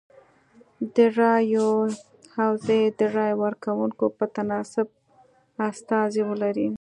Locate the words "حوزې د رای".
2.35-3.33